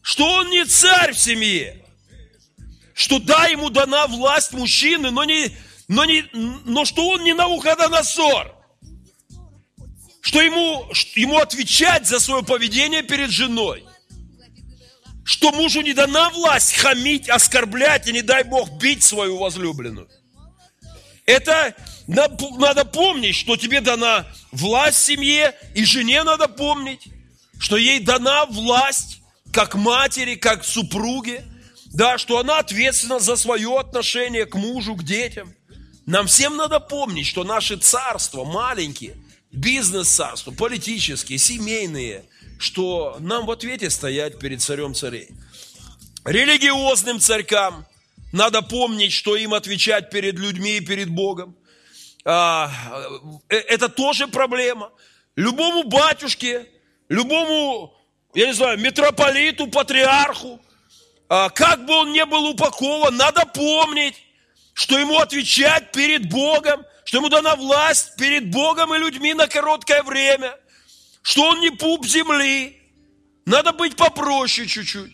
[0.00, 1.86] что он не царь в семье.
[2.94, 5.56] Что да, ему дана власть мужчины, но, не,
[5.86, 8.61] но, не, но что он не Навуходоносор
[10.22, 13.84] что ему, ему отвечать за свое поведение перед женой.
[15.24, 20.08] Что мужу не дана власть хамить, оскорблять и, не дай Бог, бить свою возлюбленную.
[21.26, 21.74] Это
[22.06, 27.08] надо помнить, что тебе дана власть семье, и жене надо помнить,
[27.58, 31.44] что ей дана власть как матери, как супруге,
[31.86, 35.52] да, что она ответственна за свое отношение к мужу, к детям.
[36.06, 39.16] Нам всем надо помнить, что наши царства маленькие–
[39.52, 42.24] бизнес-царства, политические, семейные,
[42.58, 45.28] что нам в ответе стоять перед царем царей.
[46.24, 47.86] Религиозным царькам
[48.32, 51.54] надо помнить, что им отвечать перед людьми и перед Богом.
[52.24, 52.70] А,
[53.48, 54.90] э, это тоже проблема.
[55.36, 56.66] Любому батюшке,
[57.08, 57.94] любому,
[58.34, 60.60] я не знаю, митрополиту, патриарху,
[61.28, 64.14] а, как бы он ни был упакован, надо помнить,
[64.72, 70.02] что ему отвечать перед Богом что ему дана власть перед Богом и людьми на короткое
[70.02, 70.56] время,
[71.22, 72.78] что он не пуп земли.
[73.44, 75.12] Надо быть попроще чуть-чуть.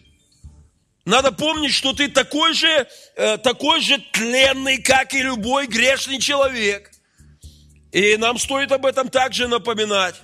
[1.05, 2.87] Надо помнить, что ты такой же,
[3.17, 6.91] э, такой же тленный, как и любой грешный человек.
[7.93, 10.17] И нам стоит об этом также напоминать.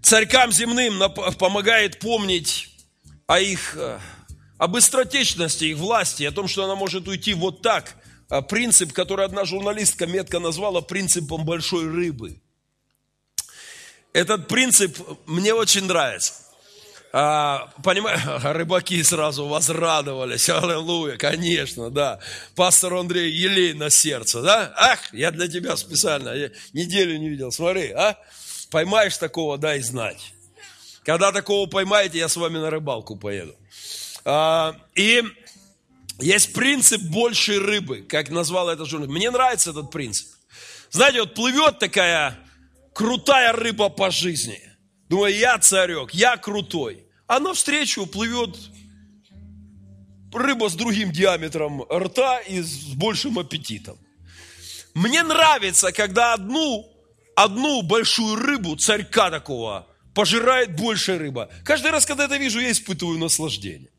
[0.00, 1.02] Царькам земным
[1.38, 2.68] помогает помнить
[3.26, 3.98] о их, э,
[4.58, 7.96] об быстротечности их власти, о том, что она может уйти вот так.
[8.28, 12.40] А принцип, который одна журналистка метко назвала принципом большой рыбы.
[14.12, 14.96] Этот принцип
[15.26, 16.34] мне очень нравится.
[17.16, 22.18] А, понимаю, рыбаки сразу возрадовались, аллилуйя, конечно, да.
[22.56, 24.74] Пастор Андрей, елей на сердце, да?
[24.76, 28.18] Ах, я для тебя специально, я неделю не видел, смотри, а?
[28.70, 30.32] Поймаешь такого, дай знать.
[31.04, 33.54] Когда такого поймаете, я с вами на рыбалку поеду.
[34.24, 35.22] А, и
[36.20, 39.16] есть принцип большей рыбы, как назвал это журналист.
[39.16, 40.28] Мне нравится этот принцип.
[40.90, 42.38] Знаете, вот плывет такая
[42.94, 44.60] крутая рыба по жизни.
[45.08, 47.04] Думаю, я царек, я крутой.
[47.26, 48.56] А навстречу плывет
[50.32, 53.98] рыба с другим диаметром рта и с большим аппетитом.
[54.94, 56.88] Мне нравится, когда одну,
[57.34, 61.50] одну большую рыбу, царька такого, пожирает большая рыба.
[61.64, 63.90] Каждый раз, когда это вижу, я испытываю наслаждение.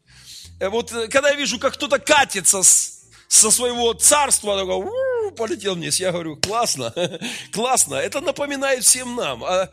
[0.59, 5.75] Э, вот э, когда я вижу, как кто-то катится с, со своего царства, такой, полетел
[5.75, 6.93] вниз, я говорю, классно,
[7.51, 7.95] классно.
[7.95, 9.43] Это напоминает всем нам.
[9.43, 9.69] А,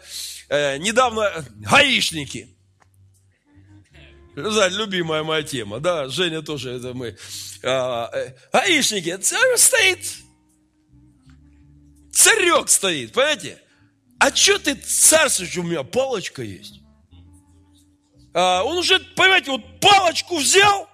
[0.48, 2.48] э, недавно гаишники.
[4.34, 7.16] Знаете, любимая моя тема, да, Женя тоже, это мы.
[7.62, 10.06] А, э, гаишники, царь стоит,
[12.12, 13.58] царек стоит, понимаете?
[14.18, 16.81] А что ты царствуешь, у меня палочка есть.
[18.34, 20.88] А, он уже, понимаете, вот палочку взял,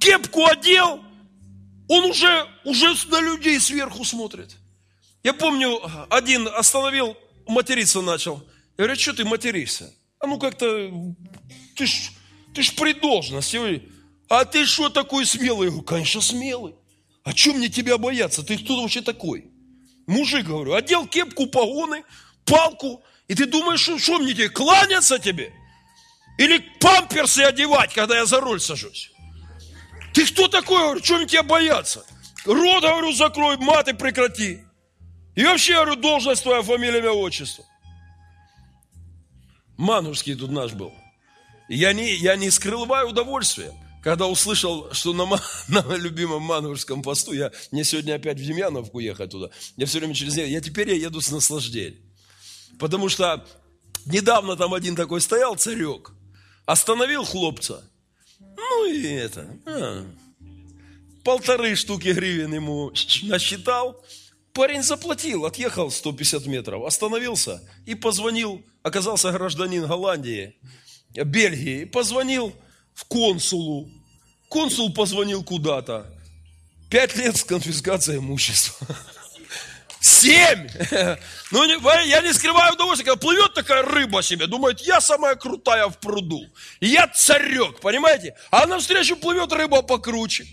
[0.00, 1.00] кепку одел,
[1.88, 4.56] он уже, уже на людей сверху смотрит.
[5.22, 5.80] Я помню,
[6.10, 7.16] один остановил,
[7.46, 8.36] материться начал.
[8.76, 9.92] Я говорю, «А что ты материшься?
[10.18, 10.90] А ну как-то,
[11.76, 12.10] ты ж
[12.56, 13.82] ты ж при должности.
[14.30, 15.66] А ты что такой смелый?
[15.66, 16.74] Я говорю, конечно, смелый.
[17.22, 18.42] А чем мне тебя бояться?
[18.42, 19.50] Ты кто вообще такой?
[20.06, 22.02] Мужик, говорю, одел кепку, погоны,
[22.46, 25.52] палку, и ты думаешь, что, что мне тебе, кланяться тебе?
[26.38, 29.10] Или памперсы одевать, когда я за руль сажусь?
[30.12, 30.80] Ты кто такой?
[30.80, 32.04] Говорю, чем тебя бояться?
[32.44, 34.62] Рот, говорю, закрой, маты прекрати.
[35.34, 37.64] И вообще, говорю, должность твоя, фамилия, имя, отчество.
[39.76, 40.92] Манурский тут наш был.
[41.68, 43.72] Я не, я не скрываю удовольствие,
[44.02, 45.26] когда услышал, что на,
[45.68, 50.14] на любимом Манурском посту, я, мне сегодня опять в Демьяновку ехать туда, я все время
[50.14, 52.00] через нее, я теперь я еду с наслаждением.
[52.78, 53.44] Потому что
[54.06, 56.12] недавно там один такой стоял, царек,
[56.66, 57.82] остановил хлопца,
[58.38, 60.06] ну и это, а,
[61.24, 62.92] полторы штуки гривен ему
[63.22, 64.04] насчитал,
[64.52, 70.56] парень заплатил, отъехал 150 метров, остановился и позвонил, оказался гражданин Голландии,
[71.24, 72.52] Бельгии, позвонил
[72.94, 73.88] в консулу.
[74.48, 76.12] Консул позвонил куда-то.
[76.90, 78.86] Пять лет с конфискацией имущества.
[80.06, 80.68] Семь!
[81.52, 85.98] Ну, я не скрываю удовольствия, когда плывет такая рыба себе, думает, я самая крутая в
[85.98, 86.44] пруду.
[86.80, 88.34] Я царек, понимаете?
[88.50, 90.46] А навстречу плывет рыба покруче.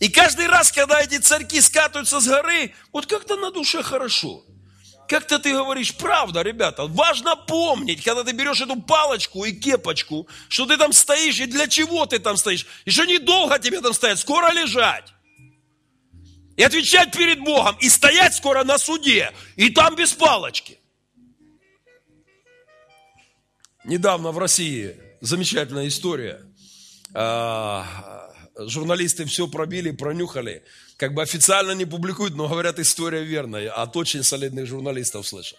[0.00, 4.42] И каждый раз, когда эти царьки скатываются с горы, вот как-то на душе хорошо.
[5.08, 10.66] Как-то ты говоришь, правда, ребята, важно помнить, когда ты берешь эту палочку и кепочку, что
[10.66, 14.52] ты там стоишь и для чего ты там стоишь, что недолго тебе там стоять, скоро
[14.52, 15.12] лежать.
[16.60, 20.78] И отвечать перед Богом, и стоять скоро на суде, и там без палочки.
[23.84, 26.42] Недавно в России замечательная история.
[27.14, 30.62] А, журналисты все пробили, пронюхали
[30.98, 33.72] как бы официально не публикуют, но говорят, история верная.
[33.72, 35.56] От очень солидных журналистов слышал.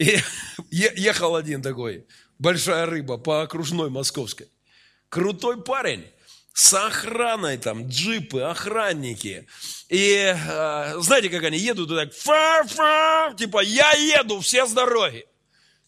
[0.00, 0.18] И
[0.72, 2.08] ехал один такой,
[2.40, 4.48] большая рыба по окружной московской.
[5.10, 6.04] Крутой парень
[6.54, 9.46] с охраной, там, джипы, охранники.
[9.88, 14.72] И э, знаете, как они едут и так, фа -фа, типа, я еду, все с
[14.72, 15.26] дороги.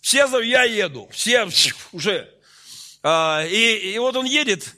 [0.01, 1.49] Все, я еду, все
[1.93, 2.29] уже.
[3.03, 4.75] А, и, и вот он едет,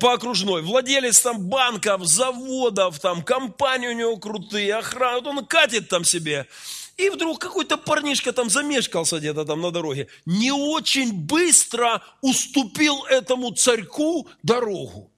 [0.00, 5.88] по окружной, владелец там банков, заводов, там компании у него крутые, охрана, вот он катит
[5.88, 6.48] там себе.
[6.96, 13.52] И вдруг какой-то парнишка там замешкался где-то там на дороге, не очень быстро уступил этому
[13.52, 15.12] царьку дорогу.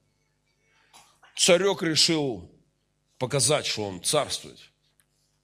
[1.40, 2.50] Царек решил
[3.18, 4.58] показать, что он царствует.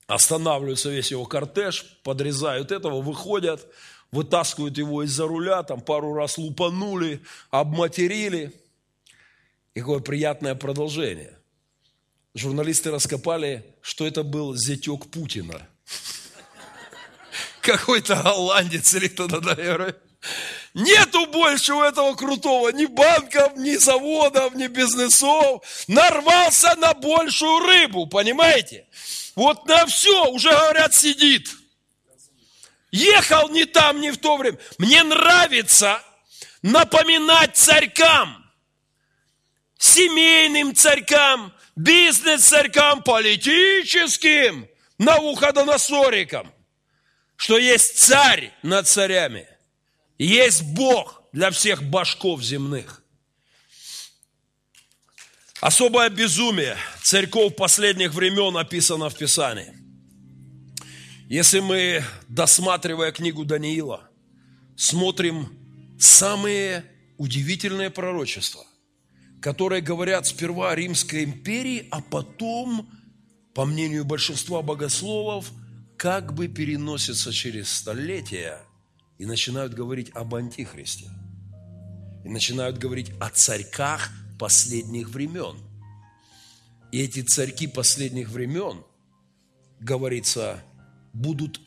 [0.06, 3.66] Останавливается весь его кортеж, подрезают этого, выходят,
[4.10, 8.52] вытаскивают его из-за руля, там пару раз лупанули, обматерили–
[9.76, 11.38] и какое приятное продолжение.
[12.34, 15.68] журналисты раскопали, что это был зятек Путина.
[17.60, 19.94] Какой-то голландец или кто-то, наверное.
[20.76, 25.62] Нету больше у этого крутого ни банков, ни заводов, ни бизнесов.
[25.88, 28.84] Нарвался на большую рыбу, понимаете?
[29.34, 31.48] Вот на все, уже говорят, сидит.
[32.90, 34.58] Ехал не там, не в то время.
[34.76, 36.02] Мне нравится
[36.60, 38.44] напоминать царькам,
[39.78, 44.68] семейным царькам, бизнес-царькам, политическим,
[44.98, 46.52] Навуходоносорикам,
[47.36, 49.48] что есть царь над царями,
[50.24, 53.02] есть Бог для всех башков земных.
[55.60, 59.72] Особое безумие церков последних времен описано в Писании.
[61.28, 64.08] Если мы, досматривая книгу Даниила,
[64.76, 65.48] смотрим
[65.98, 66.84] самые
[67.16, 68.64] удивительные пророчества,
[69.40, 72.88] которые говорят сперва о Римской империи, а потом,
[73.54, 75.50] по мнению большинства богословов,
[75.96, 78.60] как бы переносятся через столетия
[79.18, 81.10] и начинают говорить об Антихристе.
[82.24, 85.56] И начинают говорить о царьках последних времен.
[86.92, 88.84] И эти царьки последних времен,
[89.80, 90.62] говорится,
[91.12, 91.60] будут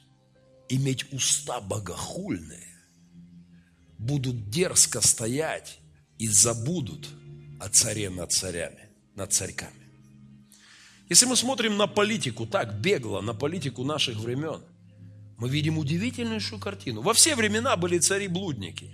[0.69, 2.67] иметь уста богохульные,
[3.97, 5.79] будут дерзко стоять
[6.17, 7.09] и забудут
[7.59, 9.73] о царе над царями, над царьками.
[11.09, 14.61] Если мы смотрим на политику так бегло, на политику наших времен,
[15.39, 17.01] мы видим удивительнейшую картину.
[17.01, 18.91] Во все времена были цари-блудники,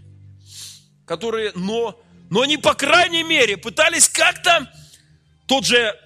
[1.05, 4.71] которые, но, но они, по крайней мере, пытались как-то,
[5.47, 5.99] тот же,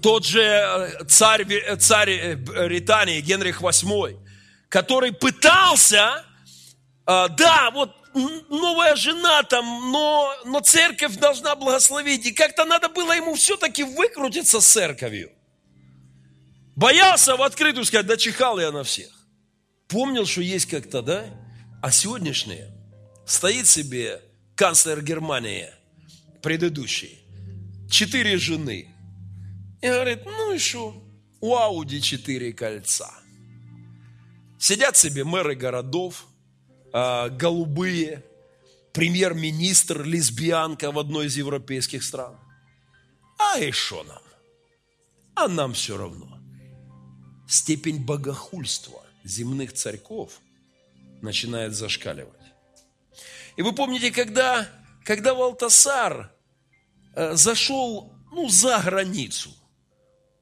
[0.00, 4.18] тот же э, царь, э, царь Британии Генрих VIII,
[4.70, 6.24] который пытался,
[7.06, 7.94] э, да, вот
[8.48, 12.24] новая жена там, но, но церковь должна благословить.
[12.24, 15.30] И как-то надо было ему все-таки выкрутиться с церковью.
[16.74, 19.17] Боялся в открытую сказать, да чихал я на всех.
[19.88, 21.24] Помнил, что есть как-то, да?
[21.82, 22.70] А сегодняшние
[23.26, 24.20] стоит себе
[24.54, 25.70] канцлер Германии,
[26.42, 27.18] предыдущий,
[27.90, 28.94] четыре жены.
[29.80, 30.94] И говорит, ну и что?
[31.40, 33.10] У Ауди четыре кольца.
[34.58, 36.26] Сидят себе мэры городов,
[36.92, 38.24] э, голубые,
[38.92, 42.36] премьер-министр, лесбиянка в одной из европейских стран.
[43.38, 44.22] А и что нам?
[45.36, 46.38] А нам все равно.
[47.48, 50.40] Степень богохульства земных царьков
[51.22, 52.34] начинает зашкаливать.
[53.56, 54.68] И вы помните, когда,
[55.04, 56.32] когда Валтасар
[57.14, 59.50] э, зашел ну, за границу,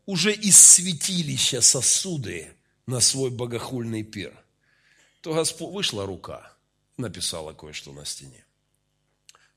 [0.04, 2.52] уже из святилища сосуды
[2.86, 4.32] на свой богохульный пир–
[5.26, 6.52] то Господь, вышла рука,
[6.96, 8.44] написала кое-что на стене.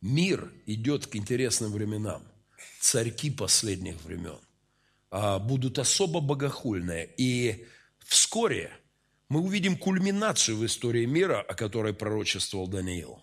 [0.02, 2.24] Мир идет к интересным временам.
[2.82, 4.40] Царьки последних времен
[5.12, 7.14] а, будут особо богохульные.
[7.18, 7.68] И
[8.00, 8.72] вскоре
[9.30, 13.22] мы увидим кульминацию в истории мира, о которой пророчествовал Даниил,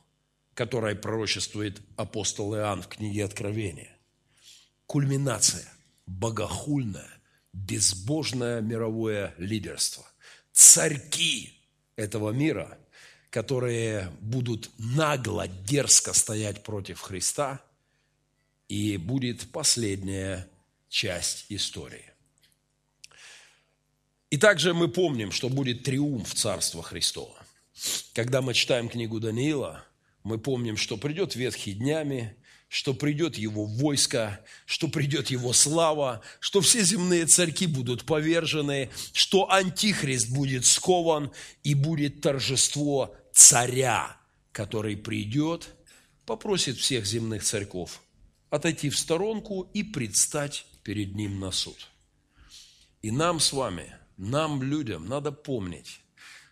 [0.55, 3.97] которой пророчествует апостол Иоанн в книге Откровения.
[4.87, 5.71] Кульминация,
[6.07, 7.11] богохульное,
[7.53, 10.07] безбожное мировое лидерство.
[10.53, 11.61] Царьки
[11.97, 12.79] этого мира,
[13.31, 17.61] которые будут нагло, дерзко стоять против Христа,
[18.69, 20.49] и будет последняя
[20.89, 22.16] часть истории.
[24.31, 27.37] И также мы помним, что будет триумф Царства Христова.
[28.15, 29.85] Когда мы читаем книгу Даниила,
[30.23, 32.37] мы помним, что придет ветхий днями,
[32.69, 39.51] что придет его войско, что придет его слава, что все земные царьки будут повержены, что
[39.51, 41.31] антихрист будет скован
[41.63, 44.17] и будет торжество царя,
[44.51, 45.69] который придет,
[46.25, 48.03] попросит всех земных царьков
[48.51, 51.89] отойти в сторонку и предстать перед ним на суд.
[53.03, 56.01] И нам с вами, нам, людям, надо помнить,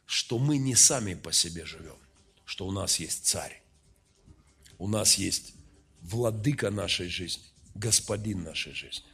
[0.07, 1.97] что мы не сами по себе живем,
[2.45, 3.63] что у нас есть царь,
[4.79, 5.55] у нас есть
[6.03, 7.45] владыка нашей жизни,
[7.75, 9.07] господин нашей жизни.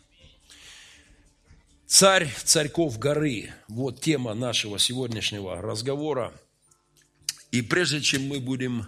[1.86, 3.52] Царь царьков горы.
[3.66, 6.32] Вот тема нашего сегодняшнего разговора.
[7.50, 8.86] И прежде чем мы будем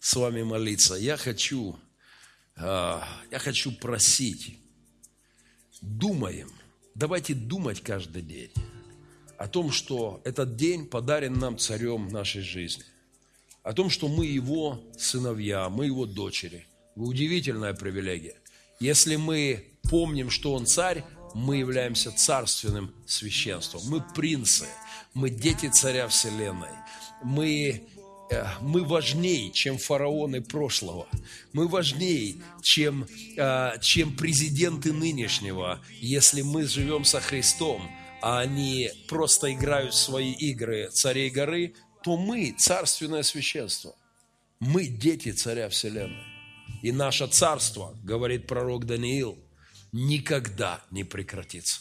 [0.00, 1.78] с вами молиться, я хочу,
[2.56, 4.58] а, я хочу просить,
[5.82, 6.50] думаем,
[6.94, 8.50] давайте думать каждый день
[9.38, 12.84] о том, что этот день подарен нам царем нашей жизни,
[13.62, 16.66] о том, что мы его сыновья, мы его дочери–
[16.98, 18.34] Удивительная привилегия.
[18.80, 23.82] Если мы помним, что Он царь, мы являемся царственным священством.
[23.86, 24.66] Мы принцы,
[25.14, 26.74] мы дети царя Вселенной.
[27.22, 27.82] Мы
[28.32, 31.06] э, мы важнее, чем фараоны прошлого.
[31.52, 37.88] Мы важнее, чем, э, чем президенты нынешнего, если мы живем со Христом,
[38.20, 43.94] а они просто играют свои игры царей горы, то мы царственное священство.
[44.60, 46.24] Мы дети царя Вселенной.
[46.82, 49.38] И наше царство, говорит пророк Даниил,
[49.92, 51.76] никогда не прекратится.